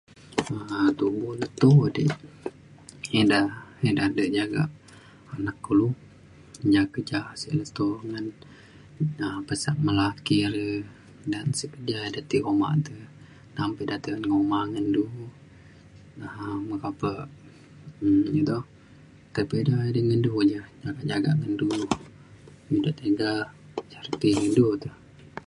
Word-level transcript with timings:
um 0.53 0.89
tubo 0.99 1.25
tubo 1.59 1.85
di 1.95 2.03
ida 3.21 3.39
ida 3.89 4.03
de 4.17 4.23
jaga 4.37 4.61
anak 5.33 5.57
kulu 5.65 5.87
ja 6.73 6.81
keja 6.93 7.19
to 7.77 7.87
ngan 8.09 8.25
pesak 9.47 9.77
me 9.85 9.91
laki 9.99 10.37
le 10.55 10.65
dan 11.31 11.47
sik 11.59 11.71
keja 11.73 11.99
de 12.15 12.21
ti 12.29 12.37
umah 12.51 12.75
te. 12.85 12.95
nam 13.55 13.69
pa 13.75 13.79
ida 13.85 13.95
ti 14.03 14.09
umah 14.41 14.63
ngan 14.71 14.87
du 14.95 15.03
na 16.19 16.27
meka 16.67 16.89
pe 16.99 17.11
um 18.05 18.19
iu 18.37 18.43
toh 18.49 18.63
tai 19.33 19.45
pa 19.49 19.55
ida 19.61 19.75
idi 19.89 20.01
ngan 20.07 20.21
du 20.25 20.31
ja 20.51 20.61
jagak 20.81 21.03
jagak 21.09 21.33
ngan 21.39 21.53
du 21.59 21.65
iu 22.71 22.77
de 22.85 22.91
tiga 22.99 23.31
ida 23.93 24.11
ti 24.21 24.29
ngan 24.39 24.51
du 24.57 24.65
te 24.81 24.87